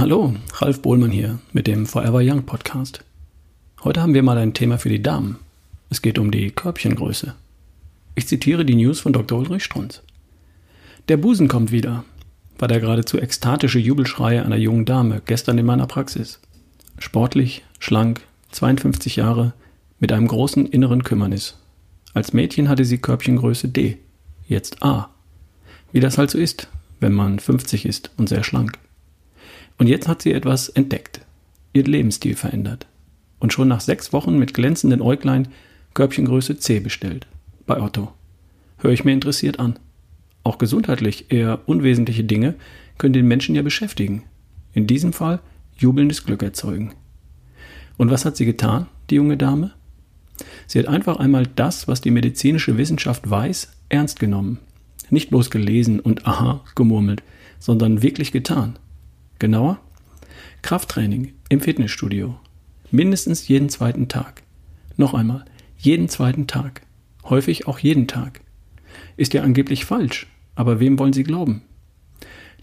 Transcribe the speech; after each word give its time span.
Hallo, 0.00 0.34
Ralf 0.54 0.80
Bohlmann 0.80 1.10
hier 1.10 1.40
mit 1.52 1.66
dem 1.66 1.84
Forever 1.84 2.22
Young 2.22 2.44
Podcast. 2.44 3.04
Heute 3.84 4.00
haben 4.00 4.14
wir 4.14 4.22
mal 4.22 4.38
ein 4.38 4.54
Thema 4.54 4.78
für 4.78 4.88
die 4.88 5.02
Damen. 5.02 5.38
Es 5.90 6.00
geht 6.00 6.18
um 6.18 6.30
die 6.30 6.50
Körbchengröße. 6.50 7.34
Ich 8.14 8.26
zitiere 8.26 8.64
die 8.64 8.76
News 8.76 8.98
von 8.98 9.12
Dr. 9.12 9.38
Ulrich 9.38 9.62
Strunz. 9.62 10.00
Der 11.08 11.18
Busen 11.18 11.48
kommt 11.48 11.70
wieder, 11.70 12.04
war 12.58 12.66
der 12.66 12.80
geradezu 12.80 13.18
ekstatische 13.18 13.78
Jubelschrei 13.78 14.42
einer 14.42 14.56
jungen 14.56 14.86
Dame 14.86 15.20
gestern 15.26 15.58
in 15.58 15.66
meiner 15.66 15.86
Praxis. 15.86 16.40
Sportlich, 16.98 17.62
schlank, 17.78 18.22
52 18.52 19.16
Jahre, 19.16 19.52
mit 19.98 20.12
einem 20.12 20.28
großen 20.28 20.64
inneren 20.64 21.04
Kümmernis. 21.04 21.58
Als 22.14 22.32
Mädchen 22.32 22.70
hatte 22.70 22.86
sie 22.86 22.96
Körbchengröße 22.96 23.68
D, 23.68 23.98
jetzt 24.48 24.82
A. 24.82 25.10
Wie 25.92 26.00
das 26.00 26.16
halt 26.16 26.30
so 26.30 26.38
ist, 26.38 26.68
wenn 27.00 27.12
man 27.12 27.38
50 27.38 27.84
ist 27.84 28.12
und 28.16 28.30
sehr 28.30 28.44
schlank. 28.44 28.78
Und 29.80 29.86
jetzt 29.86 30.08
hat 30.08 30.20
sie 30.20 30.34
etwas 30.34 30.68
entdeckt, 30.68 31.22
ihr 31.72 31.84
Lebensstil 31.84 32.36
verändert 32.36 32.86
und 33.38 33.54
schon 33.54 33.66
nach 33.66 33.80
sechs 33.80 34.12
Wochen 34.12 34.38
mit 34.38 34.52
glänzenden 34.52 35.00
Äuglein 35.00 35.48
Körbchengröße 35.94 36.58
C 36.58 36.80
bestellt. 36.80 37.26
Bei 37.64 37.80
Otto. 37.80 38.12
Höre 38.76 38.92
ich 38.92 39.06
mir 39.06 39.12
interessiert 39.12 39.58
an. 39.58 39.78
Auch 40.44 40.58
gesundheitlich 40.58 41.32
eher 41.32 41.60
unwesentliche 41.66 42.24
Dinge 42.24 42.56
können 42.98 43.14
den 43.14 43.26
Menschen 43.26 43.54
ja 43.54 43.62
beschäftigen. 43.62 44.24
In 44.74 44.86
diesem 44.86 45.14
Fall 45.14 45.40
jubelndes 45.78 46.26
Glück 46.26 46.42
erzeugen. 46.42 46.92
Und 47.96 48.10
was 48.10 48.26
hat 48.26 48.36
sie 48.36 48.44
getan, 48.44 48.86
die 49.08 49.14
junge 49.14 49.38
Dame? 49.38 49.72
Sie 50.66 50.78
hat 50.78 50.88
einfach 50.88 51.16
einmal 51.16 51.46
das, 51.56 51.88
was 51.88 52.02
die 52.02 52.10
medizinische 52.10 52.76
Wissenschaft 52.76 53.30
weiß, 53.30 53.72
ernst 53.88 54.20
genommen. 54.20 54.58
Nicht 55.08 55.30
bloß 55.30 55.48
gelesen 55.48 56.00
und 56.00 56.26
aha 56.26 56.66
gemurmelt, 56.74 57.22
sondern 57.58 58.02
wirklich 58.02 58.30
getan. 58.30 58.78
Genauer? 59.40 59.80
Krafttraining 60.60 61.32
im 61.48 61.62
Fitnessstudio. 61.62 62.38
Mindestens 62.90 63.48
jeden 63.48 63.70
zweiten 63.70 64.06
Tag. 64.06 64.42
Noch 64.98 65.14
einmal, 65.14 65.46
jeden 65.78 66.10
zweiten 66.10 66.46
Tag. 66.46 66.82
Häufig 67.24 67.66
auch 67.66 67.78
jeden 67.78 68.06
Tag. 68.06 68.42
Ist 69.16 69.32
ja 69.32 69.42
angeblich 69.42 69.86
falsch, 69.86 70.26
aber 70.56 70.78
wem 70.78 70.98
wollen 70.98 71.14
Sie 71.14 71.22
glauben? 71.22 71.62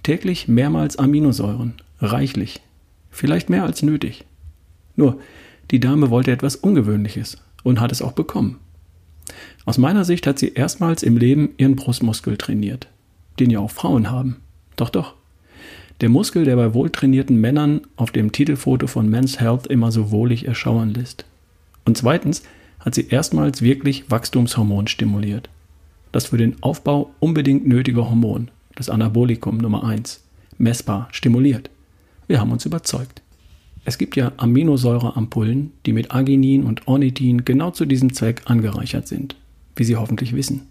Täglich 0.03 0.47
mehrmals 0.47 0.97
Aminosäuren, 0.97 1.73
reichlich. 1.99 2.61
Vielleicht 3.09 3.49
mehr 3.49 3.63
als 3.63 3.81
nötig. 3.81 4.25
Nur, 4.95 5.19
die 5.71 5.79
Dame 5.79 6.11
wollte 6.11 6.31
etwas 6.31 6.55
Ungewöhnliches 6.55 7.41
und 7.63 7.79
hat 7.79 7.91
es 7.91 8.03
auch 8.03 8.11
bekommen. 8.11 8.59
Aus 9.65 9.79
meiner 9.79 10.05
Sicht 10.05 10.27
hat 10.27 10.37
sie 10.37 10.53
erstmals 10.53 11.01
im 11.01 11.17
Leben 11.17 11.49
ihren 11.57 11.75
Brustmuskel 11.75 12.37
trainiert, 12.37 12.87
den 13.39 13.49
ja 13.49 13.57
auch 13.57 13.71
Frauen 13.71 14.11
haben. 14.11 14.37
Doch, 14.75 14.91
doch. 14.91 15.16
Der 16.01 16.09
Muskel, 16.09 16.45
der 16.45 16.55
bei 16.55 16.73
wohltrainierten 16.73 17.41
Männern 17.41 17.81
auf 17.95 18.11
dem 18.11 18.31
Titelfoto 18.31 18.85
von 18.85 19.09
Men's 19.09 19.39
Health 19.39 19.65
immer 19.65 19.91
so 19.91 20.11
wohlig 20.11 20.47
erschauern 20.47 20.93
lässt. 20.93 21.25
Und 21.85 21.97
zweitens 21.97 22.43
hat 22.79 22.93
sie 22.93 23.07
erstmals 23.07 23.63
wirklich 23.63 24.11
Wachstumshormon 24.11 24.87
stimuliert. 24.87 25.49
Das 26.11 26.27
für 26.27 26.37
den 26.37 26.61
Aufbau 26.61 27.09
unbedingt 27.19 27.67
nötige 27.67 28.07
Hormon, 28.07 28.49
das 28.75 28.89
Anabolikum 28.89 29.57
Nummer 29.57 29.83
1, 29.83 30.23
messbar 30.59 31.07
stimuliert. 31.11 31.69
Wir 32.27 32.39
haben 32.39 32.51
uns 32.51 32.65
überzeugt. 32.65 33.21
Es 33.83 33.97
gibt 33.97 34.15
ja 34.15 34.33
Aminosäureampullen, 34.37 35.71
die 35.85 35.93
mit 35.93 36.11
Arginin 36.11 36.63
und 36.63 36.87
Ornithin 36.87 37.45
genau 37.45 37.71
zu 37.71 37.85
diesem 37.85 38.13
Zweck 38.13 38.41
angereichert 38.45 39.07
sind, 39.07 39.35
wie 39.75 39.83
Sie 39.83 39.95
hoffentlich 39.95 40.35
wissen. 40.35 40.67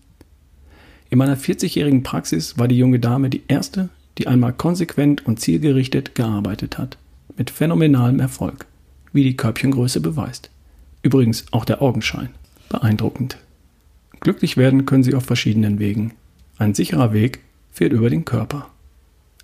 In 1.08 1.18
meiner 1.18 1.36
40-jährigen 1.36 2.02
Praxis 2.02 2.58
war 2.58 2.68
die 2.68 2.76
junge 2.76 2.98
Dame 2.98 3.30
die 3.30 3.42
erste, 3.48 3.88
die 4.18 4.26
einmal 4.26 4.52
konsequent 4.52 5.26
und 5.26 5.40
zielgerichtet 5.40 6.14
gearbeitet 6.14 6.78
hat. 6.78 6.98
Mit 7.36 7.50
phänomenalem 7.50 8.20
Erfolg, 8.20 8.66
wie 9.12 9.24
die 9.24 9.36
Körbchengröße 9.36 10.00
beweist. 10.00 10.50
Übrigens 11.02 11.44
auch 11.52 11.64
der 11.64 11.82
Augenschein. 11.82 12.30
Beeindruckend. 12.68 13.38
Glücklich 14.20 14.56
werden 14.56 14.86
können 14.86 15.04
Sie 15.04 15.14
auf 15.14 15.24
verschiedenen 15.24 15.78
Wegen. 15.78 16.14
Ein 16.58 16.74
sicherer 16.74 17.12
Weg 17.12 17.40
führt 17.70 17.92
über 17.92 18.10
den 18.10 18.24
Körper. 18.24 18.70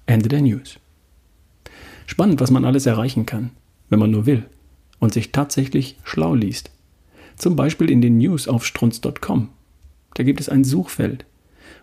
Ende 0.06 0.28
der 0.28 0.41
News. 0.41 0.78
Spannend, 2.06 2.41
was 2.41 2.50
man 2.50 2.65
alles 2.65 2.87
erreichen 2.87 3.27
kann, 3.27 3.50
wenn 3.91 3.99
man 3.99 4.11
nur 4.11 4.27
will 4.27 4.44
und 4.99 5.12
sich 5.12 5.32
tatsächlich 5.32 5.99
schlau 6.05 6.34
liest. 6.34 6.71
Zum 7.37 7.56
Beispiel 7.56 7.91
in 7.91 8.00
den 8.00 8.19
News 8.19 8.49
auf 8.49 8.65
strunz.com. 8.65 9.49
Da 10.15 10.22
gibt 10.22 10.41
es 10.41 10.49
ein 10.49 10.65
Suchfeld. 10.65 11.25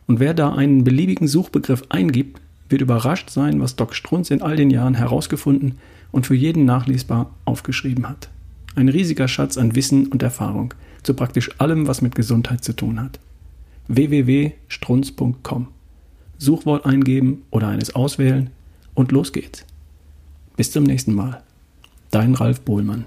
Und 0.07 0.19
wer 0.19 0.33
da 0.33 0.53
einen 0.53 0.83
beliebigen 0.83 1.28
Suchbegriff 1.28 1.83
eingibt, 1.89 2.41
wird 2.69 2.81
überrascht 2.81 3.30
sein, 3.30 3.59
was 3.59 3.75
Doc 3.75 3.96
Strunz 3.96 4.31
in 4.31 4.41
all 4.41 4.56
den 4.56 4.69
Jahren 4.69 4.94
herausgefunden 4.94 5.80
und 6.12 6.25
für 6.25 6.35
jeden 6.35 6.66
nachlesbar 6.66 7.31
aufgeschrieben 7.46 8.07
hat. 8.07 8.30
Ein 8.75 8.90
riesiger 8.90 9.28
Schatz 9.28 9.57
an 9.57 9.75
Wissen 9.75 10.07
und 10.07 10.24
Erfahrung 10.24 10.74
zu 11.03 11.13
praktisch 11.13 11.50
allem, 11.59 11.88
was 11.88 12.02
mit 12.02 12.16
Gesundheit 12.16 12.63
zu 12.63 12.75
tun 12.75 13.02
hat. 13.02 13.19
www.strunz.com 13.88 15.68
Suchwort 16.38 16.85
eingeben 16.85 17.44
oder 17.52 17.68
eines 17.68 17.96
auswählen 17.96 18.50
und 18.94 19.12
los 19.12 19.34
geht's. 19.34 19.66
Bis 20.56 20.72
zum 20.72 20.84
nächsten 20.84 21.13
Mal. 21.13 21.41
Dein 22.12 22.35
Ralf 22.35 22.62
Bohlmann. 22.62 23.06